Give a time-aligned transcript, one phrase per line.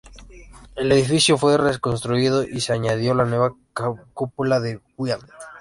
[0.75, 3.53] El edificio fue reconstruido y se añadió la nueva
[4.15, 5.21] cúpula de Wyatt.